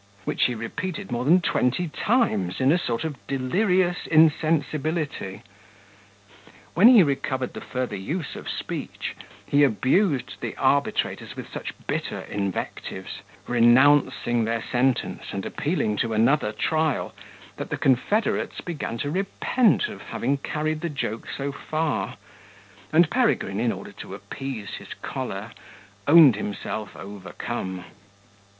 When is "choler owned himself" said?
25.03-26.95